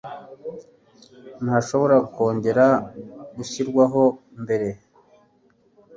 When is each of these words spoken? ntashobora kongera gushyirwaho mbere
ntashobora 1.43 1.95
kongera 2.13 2.65
gushyirwaho 3.35 4.03
mbere 4.43 4.69